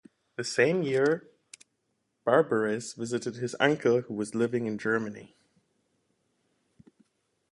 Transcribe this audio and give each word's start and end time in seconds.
The 0.35 0.43
same 0.43 0.81
year, 0.81 1.29
Barbarez 2.25 2.95
visited 2.97 3.35
his 3.35 3.55
uncle 3.59 4.01
who 4.01 4.15
was 4.15 4.33
living 4.33 4.65
in 4.65 4.79
Germany. 4.79 5.35